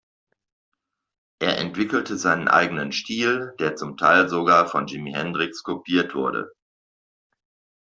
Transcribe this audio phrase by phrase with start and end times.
[1.37, 6.51] Er entwickelte seinen eigenen Stil, der zum Teil sogar von Jimi Hendrix kopiert wurde.